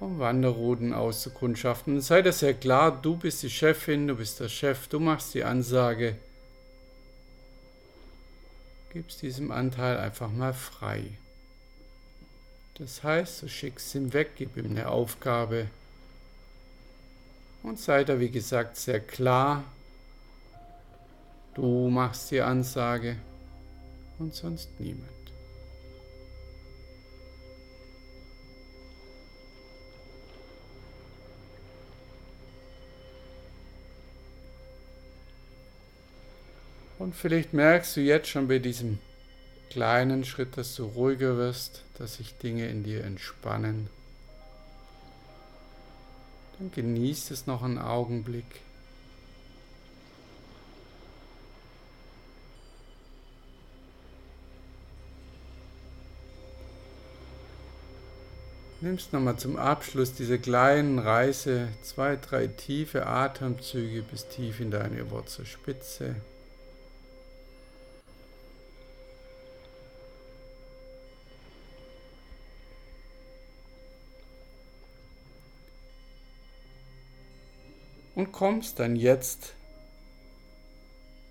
um 0.00 0.18
Wanderrouten 0.18 0.92
auszukundschaften. 0.92 1.94
Und 1.94 2.00
sei 2.00 2.20
das 2.20 2.40
sehr 2.40 2.54
klar, 2.54 3.00
du 3.00 3.16
bist 3.16 3.44
die 3.44 3.50
Chefin, 3.50 4.08
du 4.08 4.16
bist 4.16 4.40
der 4.40 4.48
Chef, 4.48 4.88
du 4.88 4.98
machst 4.98 5.34
die 5.34 5.44
Ansage 5.44 6.16
gibst 8.92 9.22
diesem 9.22 9.50
Anteil 9.50 9.96
einfach 9.96 10.30
mal 10.30 10.52
frei. 10.52 11.04
Das 12.74 13.02
heißt, 13.02 13.42
du 13.42 13.48
schickst 13.48 13.94
ihn 13.94 14.12
weg, 14.12 14.32
gib 14.36 14.56
ihm 14.56 14.66
eine 14.66 14.88
Aufgabe 14.88 15.68
und 17.62 17.78
sei 17.78 18.04
da, 18.04 18.20
wie 18.20 18.30
gesagt, 18.30 18.76
sehr 18.76 19.00
klar. 19.00 19.64
Du 21.54 21.88
machst 21.88 22.30
die 22.30 22.42
Ansage 22.42 23.16
und 24.18 24.34
sonst 24.34 24.68
niemand. 24.78 25.21
Und 37.02 37.16
vielleicht 37.16 37.52
merkst 37.52 37.96
du 37.96 38.00
jetzt 38.00 38.28
schon 38.28 38.46
bei 38.46 38.60
diesem 38.60 39.00
kleinen 39.70 40.24
Schritt, 40.24 40.56
dass 40.56 40.76
du 40.76 40.84
ruhiger 40.84 41.36
wirst, 41.36 41.82
dass 41.98 42.14
sich 42.14 42.38
Dinge 42.38 42.68
in 42.68 42.84
dir 42.84 43.02
entspannen. 43.02 43.90
Dann 46.56 46.70
genießt 46.70 47.32
es 47.32 47.48
noch 47.48 47.64
einen 47.64 47.78
Augenblick. 47.78 48.44
Nimmst 58.80 59.12
nochmal 59.12 59.38
zum 59.38 59.56
Abschluss 59.56 60.14
dieser 60.14 60.38
kleinen 60.38 61.00
Reise 61.00 61.66
zwei, 61.82 62.14
drei 62.14 62.46
tiefe 62.46 63.08
Atemzüge 63.08 64.02
bis 64.02 64.28
tief 64.28 64.60
in 64.60 64.70
deine 64.70 65.10
Wurzelspitze. 65.10 66.14
Und 78.14 78.32
kommst 78.32 78.78
dann 78.78 78.96
jetzt 78.96 79.54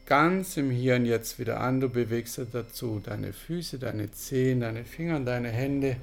ganz 0.06 0.58
im 0.58 0.72
Hier 0.72 0.96
und 0.96 1.06
Jetzt 1.06 1.40
wieder 1.40 1.62
an. 1.62 1.80
Du 1.80 1.90
bewegst 1.90 2.40
dazu 2.52 3.00
deine 3.00 3.34
Füße, 3.34 3.80
deine 3.80 4.12
Zehen, 4.12 4.60
deine 4.60 4.84
Finger, 4.84 5.20
deine 5.20 5.50
Hände. 5.50 5.98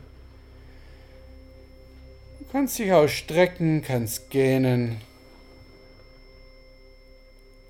Du 2.38 2.44
kannst 2.52 2.78
dich 2.78 2.92
ausstrecken, 2.92 3.82
kannst 3.82 4.30
gähnen. 4.30 5.00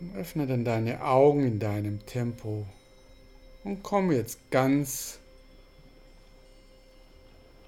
Und 0.00 0.14
öffne 0.14 0.46
dann 0.46 0.64
deine 0.64 1.02
Augen 1.02 1.44
in 1.44 1.58
deinem 1.58 2.06
Tempo 2.06 2.66
und 3.64 3.82
komm 3.82 4.12
jetzt 4.12 4.38
ganz 4.52 5.18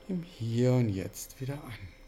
im 0.08 0.22
Hier 0.22 0.74
und 0.74 0.90
Jetzt 0.90 1.40
wieder 1.40 1.54
an. 1.54 1.99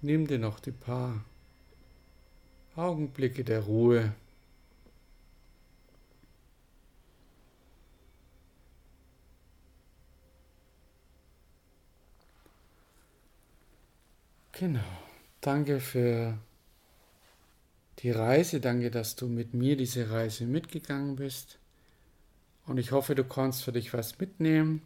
Nimm 0.00 0.26
dir 0.26 0.38
noch 0.38 0.60
die 0.60 0.70
paar 0.70 1.24
Augenblicke 2.76 3.42
der 3.42 3.60
Ruhe. 3.60 4.14
Genau. 14.52 14.80
Danke 15.40 15.80
für 15.80 16.38
die 18.00 18.10
Reise. 18.10 18.60
Danke, 18.60 18.90
dass 18.90 19.16
du 19.16 19.26
mit 19.26 19.54
mir 19.54 19.76
diese 19.76 20.10
Reise 20.10 20.46
mitgegangen 20.46 21.16
bist. 21.16 21.58
Und 22.66 22.78
ich 22.78 22.92
hoffe, 22.92 23.14
du 23.14 23.24
kannst 23.24 23.64
für 23.64 23.72
dich 23.72 23.92
was 23.94 24.18
mitnehmen. 24.18 24.82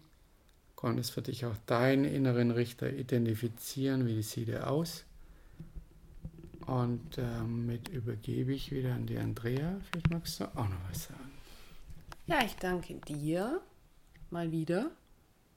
Konntest 0.82 1.12
für 1.12 1.22
dich 1.22 1.46
auch 1.46 1.56
deinen 1.66 2.04
inneren 2.04 2.50
Richter 2.50 2.92
identifizieren. 2.92 4.04
Wie 4.04 4.20
sieht 4.20 4.48
er 4.48 4.68
aus? 4.68 5.04
Und 6.66 7.16
damit 7.16 7.88
übergebe 7.90 8.52
ich 8.52 8.72
wieder 8.72 8.92
an 8.92 9.06
die 9.06 9.16
Andrea. 9.16 9.76
Vielleicht 9.92 10.10
magst 10.10 10.40
du 10.40 10.44
auch 10.46 10.68
noch 10.68 10.90
was 10.90 11.04
sagen. 11.04 11.30
Ja, 12.26 12.42
ich 12.44 12.56
danke 12.56 12.94
dir 12.94 13.60
mal 14.30 14.50
wieder. 14.50 14.90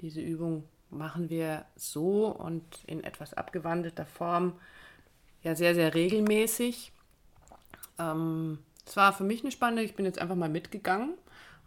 Diese 0.01 0.21
Übung 0.21 0.63
machen 0.91 1.31
wir 1.31 1.65
so 1.75 2.27
und 2.27 2.63
in 2.85 3.03
etwas 3.03 3.33
abgewandelter 3.33 4.05
Form 4.05 4.53
ja 5.41 5.55
sehr, 5.55 5.73
sehr 5.73 5.95
regelmäßig. 5.95 6.91
Ähm, 7.97 8.59
es 8.85 8.95
war 8.95 9.11
für 9.11 9.23
mich 9.23 9.41
eine 9.41 9.51
spannende, 9.51 9.81
ich 9.81 9.95
bin 9.95 10.05
jetzt 10.05 10.19
einfach 10.19 10.35
mal 10.35 10.49
mitgegangen 10.49 11.15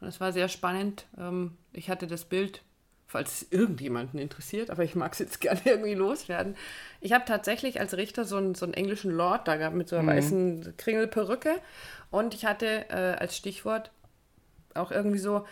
und 0.01 0.07
es 0.07 0.21
war 0.21 0.33
sehr 0.33 0.49
spannend. 0.49 1.07
Ähm, 1.19 1.59
ich 1.73 1.91
hatte 1.91 2.07
das 2.07 2.25
Bild, 2.25 2.63
falls 3.09 3.43
es 3.43 3.53
irgendjemanden 3.53 4.21
interessiert, 4.21 4.71
aber 4.71 4.85
ich 4.85 4.95
mag 4.95 5.15
es 5.15 5.19
jetzt 5.19 5.41
gerne 5.41 5.61
irgendwie 5.65 5.95
loswerden. 5.95 6.57
Ich 7.01 7.13
habe 7.13 7.25
tatsächlich 7.25 7.81
als 7.81 7.97
Richter 7.97 8.25
so 8.25 8.37
einen, 8.37 8.55
so 8.55 8.67
einen 8.67 8.75
englischen 8.75 9.11
Lord 9.11 9.49
da 9.49 9.57
gehabt 9.57 9.75
mit 9.75 9.89
so 9.89 9.97
einer 9.97 10.05
mhm. 10.05 10.17
weißen 10.17 10.75
Kringelperücke 10.77 11.55
und 12.11 12.35
ich 12.35 12.45
hatte 12.45 12.89
äh, 12.91 13.17
als 13.19 13.37
Stichwort 13.37 13.91
auch 14.75 14.93
irgendwie 14.93 15.19
so, 15.19 15.47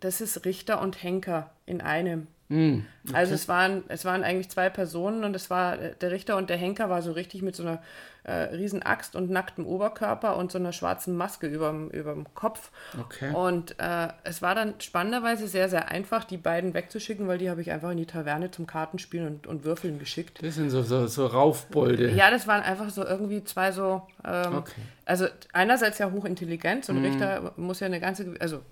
das 0.00 0.20
ist 0.20 0.44
Richter 0.44 0.80
und 0.80 1.02
Henker 1.02 1.50
in 1.66 1.80
einem. 1.80 2.26
Mm, 2.48 2.80
okay. 3.06 3.16
Also 3.16 3.34
es 3.34 3.48
waren, 3.48 3.84
es 3.88 4.04
waren 4.04 4.22
eigentlich 4.22 4.50
zwei 4.50 4.68
Personen 4.70 5.24
und 5.24 5.34
es 5.34 5.50
war 5.50 5.78
äh, 5.80 5.94
der 6.00 6.10
Richter 6.10 6.36
und 6.36 6.50
der 6.50 6.56
Henker 6.56 6.90
war 6.90 7.02
so 7.02 7.12
richtig 7.12 7.42
mit 7.42 7.56
so 7.56 7.62
einer 7.62 7.80
äh, 8.24 8.32
riesen 8.32 8.82
Axt 8.82 9.16
und 9.16 9.30
nacktem 9.30 9.66
Oberkörper 9.66 10.36
und 10.36 10.50
so 10.50 10.58
einer 10.58 10.72
schwarzen 10.72 11.14
Maske 11.14 11.46
über 11.46 11.70
dem 11.70 12.26
Kopf. 12.34 12.70
Okay. 12.98 13.30
Und 13.34 13.78
äh, 13.78 14.08
es 14.24 14.40
war 14.40 14.54
dann 14.54 14.74
spannenderweise 14.78 15.46
sehr, 15.46 15.68
sehr 15.68 15.90
einfach, 15.90 16.24
die 16.24 16.38
beiden 16.38 16.72
wegzuschicken, 16.72 17.28
weil 17.28 17.36
die 17.36 17.50
habe 17.50 17.60
ich 17.60 17.70
einfach 17.70 17.90
in 17.90 17.98
die 17.98 18.06
Taverne 18.06 18.50
zum 18.50 18.66
Kartenspielen 18.66 19.26
und, 19.26 19.46
und 19.46 19.64
Würfeln 19.64 19.98
geschickt. 19.98 20.42
Das 20.42 20.54
sind 20.54 20.70
so, 20.70 20.82
so, 20.82 21.06
so 21.06 21.26
Raufbolde. 21.26 22.12
Ja, 22.12 22.30
das 22.30 22.46
waren 22.46 22.62
einfach 22.62 22.88
so 22.88 23.04
irgendwie 23.04 23.44
zwei 23.44 23.72
so. 23.72 24.02
Ähm, 24.24 24.56
okay. 24.56 24.80
Also 25.04 25.26
einerseits 25.52 25.98
ja 25.98 26.10
hochintelligent, 26.10 26.86
so 26.86 26.94
ein 26.94 27.02
mm. 27.02 27.04
Richter 27.04 27.52
muss 27.58 27.80
ja 27.80 27.86
eine 27.88 28.00
ganze, 28.00 28.34
also 28.40 28.62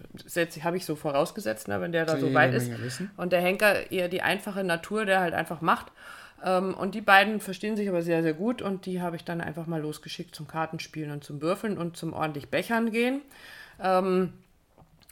habe 0.63 0.79
ich 0.79 0.87
so 0.87 0.97
vorausgesetzt, 0.97 1.69
ne, 1.69 1.79
wenn 1.83 1.93
der 1.93 2.07
da 2.07 2.17
so 2.17 2.33
weit 2.33 2.55
ist. 2.55 2.71
Und 3.19 3.33
der 3.35 3.43
Henker 3.43 3.72
eher 3.73 4.09
die 4.09 4.23
einfache 4.23 4.65
Natur, 4.65 5.05
der 5.05 5.21
halt 5.21 5.35
einfach 5.35 5.61
macht. 5.61 5.93
Ähm, 6.45 6.75
und 6.75 6.95
die 6.95 7.01
beiden 7.01 7.41
verstehen 7.41 7.77
sich 7.77 7.89
aber 7.89 8.03
sehr, 8.03 8.23
sehr 8.23 8.35
gut 8.35 8.63
und 8.63 8.87
die 8.87 9.01
habe 9.01 9.17
ich 9.17 9.25
dann 9.25 9.41
einfach 9.41 9.67
mal 9.67 9.81
losgeschickt 9.81 10.35
zum 10.35 10.49
Kartenspielen 10.49 11.13
und 11.13 11.25
zum 11.25 11.41
Würfeln 11.41 11.79
und 11.79 11.97
zum 11.97 12.13
ordentlich 12.13 12.49
Bechern 12.49 12.91
gehen. 12.91 13.23
Ähm, 13.81 14.33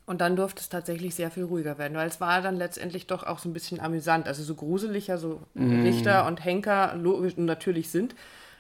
und 0.07 0.21
dann 0.21 0.35
durfte 0.35 0.61
es 0.61 0.69
tatsächlich 0.69 1.15
sehr 1.15 1.31
viel 1.31 1.45
ruhiger 1.45 1.79
werden, 1.79 1.97
weil 1.97 2.09
es 2.09 2.21
war 2.21 2.43
dann 2.43 2.57
letztendlich 2.57 3.07
doch 3.07 3.23
auch 3.23 3.39
so 3.39 3.49
ein 3.49 3.53
bisschen 3.53 3.79
amüsant. 3.79 4.27
Also 4.27 4.43
so 4.43 4.57
gruseliger 4.57 5.19
so 5.19 5.41
mm. 5.55 5.83
Richter 5.83 6.27
und 6.27 6.45
Henker 6.45 6.97
natürlich 7.37 7.91
sind. 7.91 8.17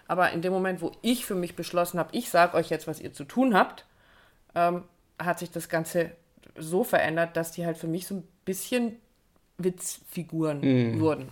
Aber 0.07 0.30
in 0.30 0.42
dem 0.42 0.52
Moment, 0.52 0.80
wo 0.80 0.92
ich 1.02 1.25
für 1.25 1.35
mich 1.35 1.57
beschlossen 1.57 1.99
habe, 1.99 2.11
ich 2.12 2.30
sage 2.30 2.57
euch 2.57 2.70
jetzt, 2.70 2.87
was 2.87 3.01
ihr 3.01 3.12
zu 3.12 3.24
tun 3.24 3.55
habt, 3.55 3.85
ähm, 4.55 4.85
hat 5.18 5.40
sich 5.40 5.51
das 5.51 5.68
Ganze 5.68 6.12
so 6.57 6.85
verändert, 6.85 7.37
dass 7.37 7.51
die 7.51 7.66
halt 7.66 7.77
für 7.77 7.88
mich 7.88 8.07
so 8.07 8.16
ein 8.16 8.29
bisschen 8.44 8.96
Witzfiguren 9.64 10.61
mm. 10.61 11.01
wurden. 11.01 11.29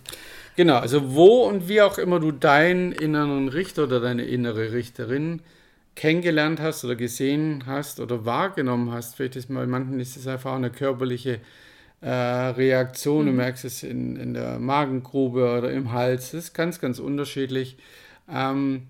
Genau, 0.55 0.77
also 0.77 1.15
wo 1.15 1.47
und 1.47 1.67
wie 1.67 1.81
auch 1.81 1.97
immer 1.97 2.19
du 2.19 2.31
deinen 2.31 2.91
inneren 2.91 3.47
Richter 3.47 3.83
oder 3.83 3.99
deine 3.99 4.23
innere 4.23 4.73
Richterin 4.73 5.41
kennengelernt 5.95 6.59
hast 6.59 6.85
oder 6.85 6.95
gesehen 6.95 7.63
hast 7.65 7.99
oder 7.99 8.25
wahrgenommen 8.25 8.91
hast, 8.91 9.15
vielleicht 9.15 9.35
ist 9.35 9.53
bei 9.53 9.65
manchen 9.65 9.99
ist 9.99 10.17
es 10.17 10.27
einfach 10.27 10.53
eine 10.53 10.69
körperliche 10.69 11.39
äh, 12.01 12.09
Reaktion, 12.09 13.25
mhm. 13.25 13.29
du 13.29 13.33
merkst 13.33 13.65
es 13.65 13.83
in, 13.83 14.15
in 14.15 14.33
der 14.33 14.59
Magengrube 14.59 15.57
oder 15.57 15.71
im 15.71 15.91
Hals, 15.91 16.31
das 16.31 16.45
ist 16.45 16.53
ganz, 16.53 16.79
ganz 16.79 16.99
unterschiedlich. 16.99 17.77
Ähm, 18.31 18.83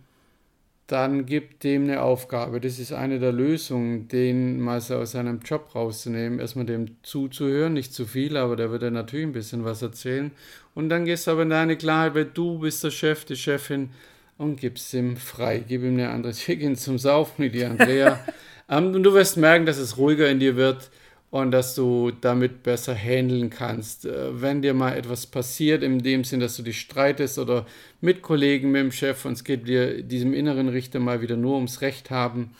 dann 0.91 1.27
gibt 1.27 1.63
dem 1.63 1.83
eine 1.83 2.01
Aufgabe. 2.01 2.59
Das 2.59 2.79
ist 2.79 2.91
eine 2.91 3.19
der 3.19 3.31
Lösungen, 3.31 4.07
den 4.07 4.59
mal 4.59 4.81
so 4.81 4.95
aus 4.95 5.11
seinem 5.11 5.39
Job 5.39 5.75
rauszunehmen. 5.75 6.39
Erstmal 6.39 6.65
dem 6.65 6.97
zuzuhören, 7.03 7.73
nicht 7.73 7.93
zu 7.93 8.05
viel, 8.05 8.35
aber 8.35 8.55
der 8.55 8.71
wird 8.71 8.81
ja 8.81 8.89
natürlich 8.89 9.27
ein 9.27 9.31
bisschen 9.31 9.63
was 9.63 9.83
erzählen. 9.83 10.31
Und 10.73 10.89
dann 10.89 11.05
gehst 11.05 11.27
du 11.27 11.31
aber 11.31 11.43
in 11.43 11.51
deine 11.51 11.77
Klarheit, 11.77 12.15
weil 12.15 12.25
du 12.25 12.57
bist 12.59 12.83
der 12.83 12.89
Chef, 12.89 13.23
die 13.23 13.35
Chefin 13.35 13.91
und 14.39 14.59
gibst 14.59 14.91
ihm 14.95 15.15
frei. 15.15 15.63
Gib 15.67 15.83
ihm 15.83 15.93
eine 15.93 16.09
andere 16.09 16.33
Chicken 16.33 16.75
zum 16.75 16.97
Saufen 16.97 17.43
wie 17.45 17.49
die 17.51 17.65
Andrea. 17.65 18.19
um, 18.67 18.87
und 18.95 19.03
du 19.03 19.13
wirst 19.13 19.37
merken, 19.37 19.67
dass 19.67 19.77
es 19.77 19.97
ruhiger 19.97 20.27
in 20.27 20.39
dir 20.39 20.55
wird 20.55 20.89
und 21.31 21.51
dass 21.51 21.75
du 21.75 22.11
damit 22.11 22.63
besser 22.63 22.95
handeln 22.95 23.49
kannst. 23.49 24.05
Äh, 24.05 24.41
wenn 24.41 24.61
dir 24.61 24.73
mal 24.73 24.95
etwas 24.95 25.27
passiert, 25.27 25.83
in 25.83 25.99
dem 25.99 26.23
Sinn, 26.23 26.39
dass 26.39 26.57
du 26.57 26.63
dich 26.63 26.79
streitest 26.79 27.37
oder 27.37 27.65
mit 28.01 28.21
Kollegen, 28.21 28.71
mit 28.71 28.81
dem 28.81 28.91
Chef 28.91 29.25
und 29.25 29.33
es 29.33 29.43
geht 29.43 29.67
dir 29.67 30.01
diesem 30.03 30.33
inneren 30.33 30.69
Richter 30.69 30.99
mal 30.99 31.21
wieder 31.21 31.37
nur 31.37 31.55
ums 31.55 31.81
Recht 31.81 32.09
haben, 32.09 32.51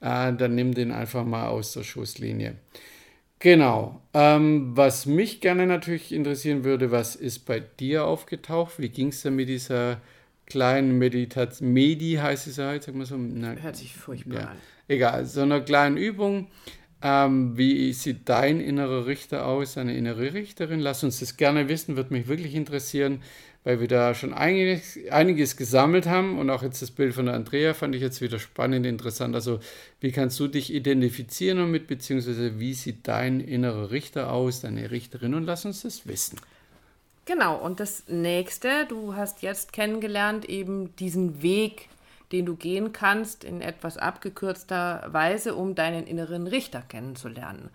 äh, 0.00 0.32
dann 0.32 0.54
nimm 0.54 0.74
den 0.74 0.90
einfach 0.92 1.24
mal 1.24 1.48
aus 1.48 1.72
der 1.72 1.82
Schusslinie. 1.82 2.56
Genau. 3.40 4.00
Ähm, 4.14 4.74
was 4.74 5.04
mich 5.04 5.42
gerne 5.42 5.66
natürlich 5.66 6.12
interessieren 6.12 6.64
würde, 6.64 6.90
was 6.90 7.14
ist 7.14 7.40
bei 7.40 7.60
dir 7.60 8.06
aufgetaucht? 8.06 8.78
Wie 8.78 8.88
ging 8.88 9.08
es 9.08 9.20
denn 9.20 9.36
mit 9.36 9.50
dieser 9.50 10.00
kleinen 10.46 10.96
Meditation? 10.96 11.70
Medi 11.74 12.14
heißt 12.14 12.46
es 12.46 12.56
ja, 12.56 12.68
halt, 12.68 12.84
sag 12.84 12.94
mal 12.94 13.04
so. 13.04 13.18
Na, 13.18 13.54
Hört 13.56 13.76
sich 13.76 13.92
furchtbar 13.92 14.40
ja. 14.40 14.46
an. 14.46 14.56
Egal, 14.88 15.26
so 15.26 15.42
eine 15.42 15.62
kleine 15.62 16.00
Übung 16.00 16.46
ähm, 17.04 17.56
wie 17.58 17.92
sieht 17.92 18.30
dein 18.30 18.60
innerer 18.60 19.04
Richter 19.04 19.46
aus, 19.46 19.74
deine 19.74 19.94
innere 19.94 20.32
Richterin? 20.32 20.80
Lass 20.80 21.04
uns 21.04 21.20
das 21.20 21.36
gerne 21.36 21.68
wissen, 21.68 21.96
würde 21.96 22.14
mich 22.14 22.28
wirklich 22.28 22.54
interessieren, 22.54 23.20
weil 23.62 23.78
wir 23.78 23.88
da 23.88 24.14
schon 24.14 24.32
einiges, 24.32 24.98
einiges 25.10 25.58
gesammelt 25.58 26.06
haben 26.06 26.38
und 26.38 26.48
auch 26.48 26.62
jetzt 26.62 26.80
das 26.80 26.90
Bild 26.90 27.14
von 27.14 27.26
der 27.26 27.34
Andrea 27.34 27.74
fand 27.74 27.94
ich 27.94 28.00
jetzt 28.00 28.22
wieder 28.22 28.38
spannend, 28.38 28.86
interessant. 28.86 29.34
Also 29.34 29.60
wie 30.00 30.12
kannst 30.12 30.40
du 30.40 30.48
dich 30.48 30.72
identifizieren 30.72 31.58
damit, 31.58 31.88
beziehungsweise 31.88 32.58
wie 32.58 32.72
sieht 32.72 33.06
dein 33.06 33.40
innerer 33.40 33.90
Richter 33.90 34.32
aus, 34.32 34.62
deine 34.62 34.90
Richterin 34.90 35.34
und 35.34 35.44
lass 35.44 35.66
uns 35.66 35.82
das 35.82 36.08
wissen. 36.08 36.40
Genau, 37.26 37.56
und 37.56 37.80
das 37.80 38.04
nächste, 38.08 38.86
du 38.88 39.14
hast 39.14 39.42
jetzt 39.42 39.74
kennengelernt 39.74 40.48
eben 40.48 40.96
diesen 40.96 41.42
Weg, 41.42 41.88
den 42.32 42.46
du 42.46 42.56
gehen 42.56 42.92
kannst 42.92 43.44
in 43.44 43.60
etwas 43.60 43.98
abgekürzter 43.98 45.06
Weise, 45.08 45.54
um 45.54 45.74
deinen 45.74 46.06
inneren 46.06 46.46
Richter 46.46 46.82
kennenzulernen. 46.82 47.70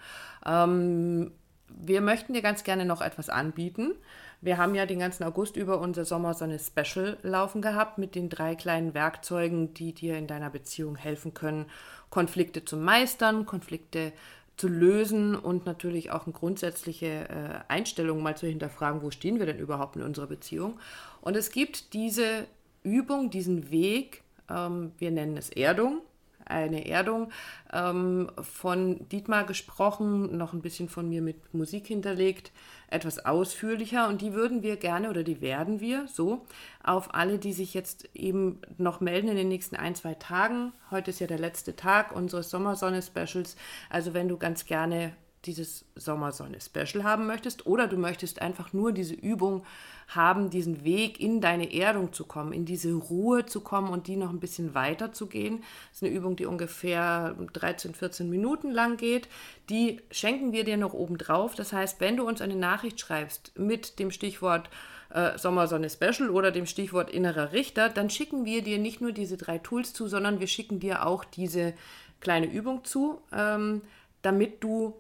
Ähm, 0.46 1.32
wir 1.68 2.02
möchten 2.02 2.34
dir 2.34 2.42
ganz 2.42 2.64
gerne 2.64 2.86
noch 2.86 3.02
etwas 3.02 3.30
anbieten. 3.30 3.94
Wir 4.42 4.58
haben 4.58 4.74
ja 4.74 4.86
den 4.86 5.00
ganzen 5.00 5.24
August 5.24 5.58
über 5.58 5.80
unser 5.80 6.06
Sommersonne-Special 6.06 7.18
laufen 7.24 7.62
gehabt 7.62 7.98
mit 7.98 8.16
den 8.16 8.30
drei 8.30 8.56
kleinen 8.56 8.94
Werkzeugen, 8.94 9.74
die 9.74 9.94
dir 9.94 10.18
in 10.18 10.28
deiner 10.28 10.50
Beziehung 10.50 10.96
helfen 10.96 11.34
können, 11.34 11.66
Konflikte 12.10 12.64
zu 12.64 12.78
meistern, 12.78 13.46
Konflikte 13.46 14.14
zu 14.56 14.68
lösen 14.68 15.36
und 15.36 15.66
natürlich 15.66 16.12
auch 16.12 16.26
eine 16.26 16.34
grundsätzliche 16.34 17.30
äh, 17.30 17.60
Einstellung 17.70 18.22
mal 18.22 18.36
zu 18.36 18.48
hinterfragen, 18.48 19.02
wo 19.02 19.12
stehen 19.12 19.40
wir 19.40 19.46
denn 19.46 19.60
überhaupt 19.60 19.96
in 19.96 20.04
unserer 20.04 20.28
Beziehung. 20.28 20.80
Und 21.22 21.38
es 21.38 21.52
gibt 21.52 21.94
diese 21.94 22.46
Übung, 22.84 23.30
diesen 23.30 23.72
Weg, 23.72 24.24
ähm, 24.50 24.92
wir 24.98 25.12
nennen 25.12 25.38
es 25.38 25.50
Erdung, 25.50 26.02
eine 26.46 26.88
Erdung 26.88 27.32
ähm, 27.72 28.32
von 28.42 29.08
Dietmar 29.10 29.46
gesprochen, 29.46 30.38
noch 30.38 30.54
ein 30.54 30.62
bisschen 30.62 30.90
von 30.90 31.08
mir 31.08 31.22
mit 31.22 31.54
Musik 31.54 31.88
hinterlegt, 31.88 32.52
etwas 32.90 33.24
ausführlicher 33.26 34.08
und 34.08 34.22
die 34.22 34.34
würden 34.34 34.64
wir 34.64 34.78
gerne 34.78 35.10
oder 35.10 35.24
die 35.24 35.42
werden 35.42 35.80
wir 35.80 36.08
so 36.08 36.46
auf 36.84 37.14
alle, 37.14 37.38
die 37.38 37.54
sich 37.54 37.74
jetzt 37.74 38.10
eben 38.16 38.62
noch 38.78 39.00
melden 39.00 39.30
in 39.30 39.38
den 39.38 39.48
nächsten 39.48 39.76
ein, 39.76 39.96
zwei 39.96 40.16
Tagen. 40.16 40.74
Heute 40.90 41.12
ist 41.12 41.20
ja 41.20 41.28
der 41.28 41.40
letzte 41.40 41.76
Tag 41.76 42.16
unseres 42.16 42.50
Sommersonne-Specials. 42.50 43.56
Also 43.90 44.14
wenn 44.14 44.28
du 44.28 44.38
ganz 44.38 44.66
gerne 44.66 45.14
dieses 45.46 45.86
Sommersonne-Special 45.96 47.04
haben 47.04 47.28
möchtest 47.28 47.66
oder 47.66 47.88
du 47.88 47.98
möchtest 47.98 48.42
einfach 48.42 48.74
nur 48.74 48.92
diese 48.92 49.14
Übung 49.14 49.64
haben, 50.10 50.50
diesen 50.50 50.84
Weg 50.84 51.20
in 51.20 51.40
deine 51.40 51.74
Erdung 51.74 52.14
zu 52.14 52.26
kommen, 52.26 52.52
in 52.52 52.66
diese 52.66 52.94
Ruhe 52.94 53.46
zu 53.46 53.62
kommen 53.62 53.90
und 53.90 54.08
die 54.08 54.16
noch 54.16 54.32
ein 54.32 54.40
bisschen 54.40 54.74
weiter 54.74 55.14
zu 55.14 55.28
gehen. 55.28 55.62
Das 55.90 56.02
ist 56.02 56.04
eine 56.04 56.14
Übung, 56.16 56.36
die 56.36 56.46
ungefähr 56.46 57.36
13, 57.54 57.94
14 57.94 58.30
Minuten 58.30 58.72
lang 58.72 58.98
geht. 58.98 59.30
Die 59.70 60.02
schenken 60.12 60.52
wir 60.52 60.64
dir 60.64 60.78
noch 60.78 60.94
oben 60.94 61.18
drauf. 61.18 61.56
Das 61.56 61.74
heißt, 61.74 62.02
wenn 62.02 62.18
du 62.18 62.28
uns 62.28 62.42
eine 62.42 62.56
Nachricht 62.56 63.00
schreibst 63.00 63.58
mit 63.58 64.00
dem 64.00 64.12
Stichwort 64.12 64.70
äh, 65.12 65.38
Sommersonne 65.38 65.90
Special 65.90 66.30
oder 66.30 66.52
dem 66.52 66.66
Stichwort 66.66 67.10
innerer 67.10 67.54
Richter, 67.54 67.90
dann 67.90 68.10
schicken 68.10 68.46
wir 68.46 68.64
dir 68.64 68.80
nicht 68.80 69.02
nur 69.02 69.12
diese 69.12 69.38
drei 69.38 69.60
Tools 69.60 69.94
zu, 69.94 70.08
sondern 70.08 70.40
wir 70.40 70.48
schicken 70.48 70.80
dir 70.80 71.06
auch 71.06 71.24
diese 71.24 71.74
kleine 72.20 72.52
Übung 72.52 72.84
zu, 72.84 73.22
ähm, 73.32 73.82
damit 74.22 74.64
du 74.64 74.96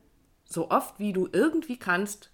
so 0.49 0.69
oft 0.71 0.99
wie 0.99 1.13
du 1.13 1.29
irgendwie 1.31 1.77
kannst, 1.77 2.31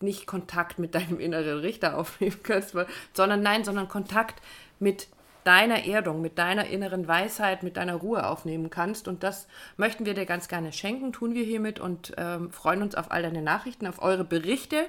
nicht 0.00 0.26
Kontakt 0.26 0.78
mit 0.78 0.94
deinem 0.94 1.20
inneren 1.20 1.58
Richter 1.58 1.98
aufnehmen 1.98 2.40
kannst, 2.42 2.74
sondern 3.12 3.42
nein, 3.42 3.64
sondern 3.64 3.88
Kontakt 3.88 4.40
mit 4.78 5.08
deiner 5.44 5.84
Erdung, 5.84 6.20
mit 6.22 6.38
deiner 6.38 6.66
inneren 6.66 7.08
Weisheit, 7.08 7.64
mit 7.64 7.76
deiner 7.76 7.96
Ruhe 7.96 8.26
aufnehmen 8.26 8.70
kannst. 8.70 9.08
Und 9.08 9.24
das 9.24 9.48
möchten 9.76 10.06
wir 10.06 10.14
dir 10.14 10.26
ganz 10.26 10.46
gerne 10.46 10.72
schenken, 10.72 11.12
tun 11.12 11.34
wir 11.34 11.44
hiermit 11.44 11.80
und 11.80 12.12
ähm, 12.16 12.52
freuen 12.52 12.82
uns 12.82 12.94
auf 12.94 13.10
all 13.10 13.22
deine 13.22 13.42
Nachrichten, 13.42 13.86
auf 13.88 14.00
eure 14.00 14.24
Berichte. 14.24 14.86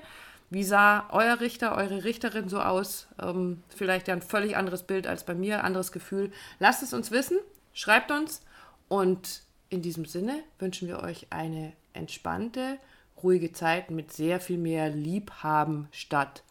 Wie 0.52 0.64
sah 0.64 1.08
euer 1.12 1.40
Richter, 1.40 1.76
eure 1.76 2.04
Richterin 2.04 2.50
so 2.50 2.60
aus? 2.60 3.08
Ähm, 3.20 3.64
vielleicht 3.70 4.08
ja 4.08 4.14
ein 4.14 4.22
völlig 4.22 4.56
anderes 4.56 4.84
Bild 4.84 5.08
als 5.08 5.24
bei 5.24 5.34
mir, 5.34 5.64
anderes 5.64 5.92
Gefühl. 5.92 6.32
Lasst 6.60 6.84
es 6.84 6.94
uns 6.94 7.10
wissen, 7.10 7.40
schreibt 7.74 8.12
uns 8.12 8.42
und 8.88 9.42
in 9.70 9.82
diesem 9.82 10.06
Sinne 10.06 10.44
wünschen 10.60 10.88
wir 10.88 11.02
euch 11.02 11.26
eine 11.32 11.74
entspannte, 11.94 12.78
ruhige 13.22 13.52
Zeit 13.52 13.92
mit 13.92 14.12
sehr 14.12 14.40
viel 14.40 14.58
mehr 14.58 14.90
Liebhaben 14.90 15.88
statt 15.92 16.44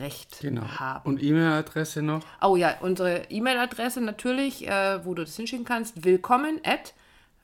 Recht 0.00 0.40
genau. 0.40 0.62
haben. 0.62 1.08
Und 1.08 1.22
E-Mail-Adresse 1.22 2.02
noch? 2.02 2.24
Oh 2.42 2.56
ja, 2.56 2.76
unsere 2.80 3.30
E-Mail-Adresse 3.30 4.00
natürlich, 4.00 4.66
äh, 4.66 5.04
wo 5.04 5.14
du 5.14 5.22
das 5.22 5.36
hinschicken 5.36 5.64
kannst. 5.64 6.04
Willkommen 6.04 6.60
at 6.64 6.94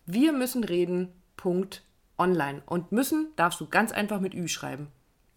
wir 0.06 0.32
müssen 0.32 0.64
reden.online. 0.64 2.62
Und 2.66 2.92
müssen 2.92 3.28
darfst 3.36 3.60
du 3.60 3.66
ganz 3.66 3.92
einfach 3.92 4.20
mit 4.20 4.34
Ü 4.34 4.48
schreiben. 4.48 4.88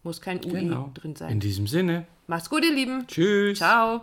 Muss 0.03 0.21
kein 0.21 0.43
UI 0.43 0.61
genau. 0.61 0.91
drin 0.93 1.15
sein. 1.15 1.31
In 1.31 1.39
diesem 1.39 1.67
Sinne. 1.67 2.05
Mach's 2.27 2.49
gut, 2.49 2.63
ihr 2.63 2.73
Lieben. 2.73 3.07
Tschüss. 3.07 3.59
Ciao. 3.59 4.01